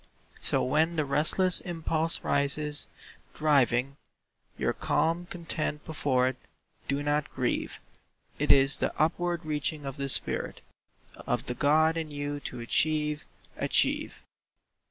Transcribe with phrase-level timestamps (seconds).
[0.39, 2.87] So when the restless impulse rises,
[3.35, 3.97] driving
[4.57, 6.37] Your calm content before it,
[6.87, 7.79] do not grieve;
[8.39, 10.61] It is the upward reaching of the spirit
[11.27, 14.23] Of the God in you to achieve—achieve.